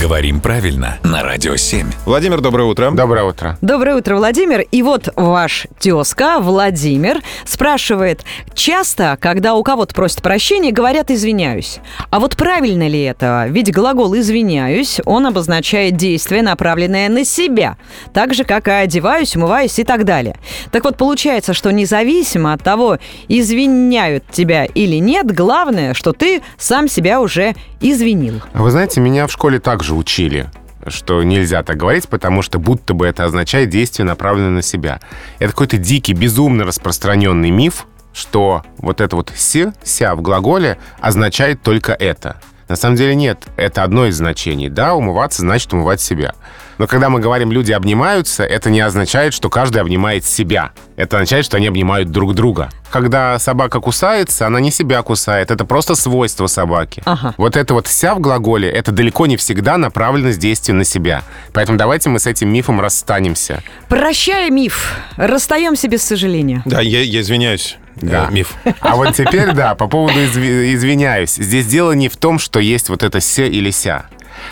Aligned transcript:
Говорим 0.00 0.40
правильно 0.40 0.96
на 1.04 1.22
Радио 1.22 1.56
7. 1.56 1.86
Владимир, 2.06 2.40
доброе 2.40 2.64
утро. 2.64 2.90
Доброе 2.90 3.24
утро. 3.24 3.58
Доброе 3.60 3.96
утро, 3.96 4.16
Владимир. 4.16 4.60
И 4.60 4.82
вот 4.82 5.10
ваш 5.14 5.66
тезка 5.78 6.38
Владимир 6.40 7.20
спрашивает, 7.44 8.24
часто, 8.54 9.18
когда 9.20 9.54
у 9.54 9.62
кого-то 9.62 9.94
просят 9.94 10.22
прощения, 10.22 10.72
говорят 10.72 11.10
«извиняюсь». 11.10 11.80
А 12.08 12.18
вот 12.18 12.34
правильно 12.34 12.88
ли 12.88 13.02
это? 13.02 13.44
Ведь 13.50 13.70
глагол 13.74 14.16
«извиняюсь», 14.16 15.02
он 15.04 15.26
обозначает 15.26 15.96
действие, 15.96 16.40
направленное 16.40 17.10
на 17.10 17.26
себя. 17.26 17.76
Так 18.14 18.32
же, 18.32 18.44
как 18.44 18.68
и 18.68 18.70
«одеваюсь», 18.70 19.36
«умываюсь» 19.36 19.78
и 19.78 19.84
так 19.84 20.04
далее. 20.06 20.36
Так 20.70 20.84
вот, 20.84 20.96
получается, 20.96 21.52
что 21.52 21.72
независимо 21.72 22.54
от 22.54 22.62
того, 22.62 22.96
извиняют 23.28 24.24
тебя 24.30 24.64
или 24.64 24.96
нет, 24.96 25.30
главное, 25.30 25.92
что 25.92 26.14
ты 26.14 26.40
сам 26.56 26.88
себя 26.88 27.20
уже 27.20 27.54
извинил. 27.82 28.40
А 28.54 28.62
Вы 28.62 28.70
знаете, 28.70 29.00
меня 29.00 29.26
в 29.26 29.32
школе 29.32 29.58
также 29.58 29.89
учили 29.94 30.50
что 30.86 31.22
нельзя 31.22 31.62
так 31.62 31.76
говорить, 31.76 32.08
потому 32.08 32.40
что 32.40 32.58
будто 32.58 32.94
бы 32.94 33.06
это 33.06 33.24
означает 33.24 33.68
действие, 33.68 34.06
направленное 34.06 34.50
на 34.50 34.62
себя. 34.62 35.00
Это 35.38 35.52
какой-то 35.52 35.76
дикий, 35.76 36.14
безумно 36.14 36.64
распространенный 36.64 37.50
миф, 37.50 37.86
что 38.12 38.64
вот 38.78 39.00
это 39.00 39.16
вот 39.16 39.30
«с», 39.34 39.72
«ся» 39.82 40.14
в 40.14 40.22
глаголе 40.22 40.78
означает 41.00 41.62
только 41.62 41.92
это. 41.92 42.40
На 42.68 42.76
самом 42.76 42.96
деле 42.96 43.14
нет, 43.14 43.46
это 43.56 43.82
одно 43.82 44.06
из 44.06 44.16
значений. 44.16 44.68
Да, 44.68 44.94
умываться 44.94 45.40
значит 45.40 45.72
умывать 45.72 46.00
себя. 46.00 46.34
Но 46.78 46.86
когда 46.86 47.10
мы 47.10 47.18
говорим 47.20 47.50
«люди 47.50 47.72
обнимаются», 47.72 48.44
это 48.44 48.70
не 48.70 48.80
означает, 48.80 49.34
что 49.34 49.50
каждый 49.50 49.82
обнимает 49.82 50.24
себя. 50.24 50.70
Это 50.96 51.16
означает, 51.16 51.44
что 51.44 51.56
они 51.56 51.66
обнимают 51.66 52.10
друг 52.10 52.34
друга. 52.34 52.70
Когда 52.90 53.38
собака 53.38 53.80
кусается, 53.80 54.46
она 54.46 54.60
не 54.60 54.70
себя 54.70 55.02
кусает. 55.02 55.50
Это 55.50 55.64
просто 55.64 55.94
свойство 55.94 56.46
собаки. 56.46 57.02
Ага. 57.04 57.34
Вот 57.36 57.56
это 57.56 57.74
вот 57.74 57.86
«ся» 57.86 58.14
в 58.14 58.20
глаголе, 58.20 58.68
это 58.68 58.92
далеко 58.92 59.26
не 59.26 59.36
всегда 59.36 59.76
направленность 59.78 60.38
действия 60.38 60.74
на 60.74 60.84
себя. 60.84 61.22
Поэтому 61.52 61.78
давайте 61.78 62.08
мы 62.08 62.18
с 62.18 62.26
этим 62.26 62.48
мифом 62.52 62.80
расстанемся. 62.80 63.62
Прощая 63.88 64.50
миф, 64.50 64.96
расстаемся 65.16 65.88
без 65.88 66.02
сожаления. 66.02 66.62
Да, 66.64 66.80
я, 66.80 67.00
я 67.02 67.20
извиняюсь. 67.20 67.76
Да. 67.96 68.28
Э, 68.28 68.32
миф. 68.32 68.54
А 68.80 68.96
вот 68.96 69.14
теперь, 69.14 69.52
да, 69.52 69.74
по 69.74 69.86
поводу 69.86 70.18
изви- 70.18 70.74
извиняюсь. 70.74 71.34
Здесь 71.34 71.66
дело 71.66 71.92
не 71.92 72.08
в 72.08 72.16
том, 72.16 72.38
что 72.38 72.58
есть 72.60 72.88
вот 72.88 73.02
это 73.02 73.20
«се» 73.20 73.48
или 73.48 73.70
«ся». 73.70 74.06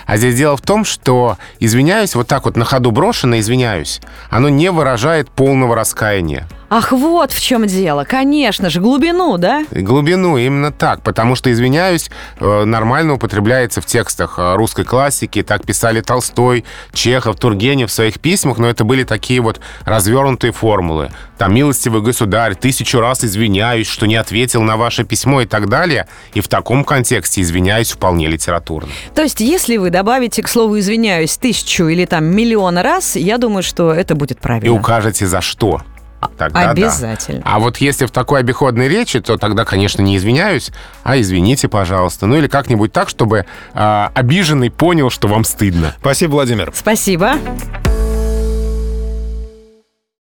А 0.07 0.17
здесь 0.17 0.37
дело 0.37 0.57
в 0.57 0.63
том, 0.63 0.85
что 0.85 1.37
извиняюсь, 1.61 2.15
вот 2.15 2.29
так 2.29 2.45
вот 2.45 2.57
на 2.57 2.65
ходу 2.65 2.91
брошено, 2.91 3.39
извиняюсь, 3.39 4.01
оно 4.31 4.49
не 4.49 4.71
выражает 4.71 5.31
полного 5.31 5.75
раскаяния. 5.75 6.47
Ах, 6.71 6.93
вот 6.93 7.33
в 7.33 7.41
чем 7.41 7.67
дело. 7.67 8.05
Конечно 8.05 8.69
же, 8.69 8.81
глубину, 8.81 9.39
да? 9.39 9.65
Глубину 9.71 10.37
именно 10.37 10.71
так, 10.71 11.03
потому 11.03 11.35
что 11.35 11.51
извиняюсь 11.51 12.11
э, 12.41 12.65
нормально 12.65 13.15
употребляется 13.15 13.81
в 13.81 13.87
текстах 13.87 14.39
э, 14.39 14.55
русской 14.55 14.85
классики. 14.85 15.43
Так 15.43 15.65
писали 15.65 16.03
Толстой, 16.03 16.67
Чехов, 16.93 17.37
Тургенев 17.37 17.89
в 17.89 17.93
своих 17.93 18.21
письмах, 18.21 18.59
но 18.59 18.69
это 18.69 18.85
были 18.85 19.05
такие 19.05 19.41
вот 19.41 19.61
развернутые 19.87 20.53
формулы. 20.53 21.11
Там 21.39 21.55
«Милостивый 21.55 22.03
государь, 22.03 22.55
тысячу 22.55 23.01
раз 23.01 23.25
извиняюсь, 23.25 23.87
что 23.87 24.07
не 24.07 24.17
ответил 24.17 24.61
на 24.61 24.77
ваше 24.77 25.05
письмо» 25.05 25.41
и 25.41 25.47
так 25.47 25.71
далее. 25.71 26.07
И 26.35 26.43
в 26.43 26.49
таком 26.49 26.85
контексте 26.85 27.41
извиняюсь 27.41 27.93
вполне 27.93 28.27
литературно. 28.27 28.91
То 29.15 29.23
есть, 29.23 29.41
если 29.41 29.78
вы 29.79 29.91
добавите 29.91 30.43
к 30.43 30.49
слову 30.49 30.79
«извиняюсь» 30.79 31.37
тысячу 31.37 31.87
или 31.89 32.05
там 32.05 32.25
миллион 32.25 32.79
раз, 32.79 33.17
я 33.17 33.39
думаю, 33.39 33.63
что 33.63 33.93
это 33.93 34.15
будет 34.15 34.39
И 34.39 34.41
правильно. 34.41 34.73
укажете 34.75 35.27
за 35.27 35.41
что. 35.41 35.83
Тогда 36.37 36.65
да. 36.65 36.71
Обязательно. 36.71 37.43
А 37.45 37.61
вот 37.61 37.77
если 37.77 38.05
в 38.07 38.11
такой 38.11 38.41
обиходной 38.41 38.89
речи, 38.89 39.21
то 39.21 39.37
тогда, 39.37 39.65
конечно, 39.65 40.03
не 40.03 40.17
извиняюсь, 40.17 40.73
а 41.05 41.19
извините, 41.21 41.69
пожалуйста. 41.69 42.27
Ну 42.27 42.37
или 42.37 42.49
как-нибудь 42.49 42.93
так, 42.93 43.09
чтобы 43.09 43.47
а, 43.73 44.11
обиженный 44.15 44.71
понял, 44.71 45.11
что 45.11 45.29
вам 45.29 45.45
стыдно. 45.45 45.95
Спасибо, 46.01 46.33
Владимир. 46.33 46.73
Спасибо. 46.75 47.35